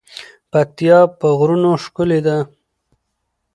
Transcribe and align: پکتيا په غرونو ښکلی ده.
پکتيا 0.51 0.99
په 1.19 1.27
غرونو 1.37 1.71
ښکلی 1.83 2.19
ده. 2.27 2.37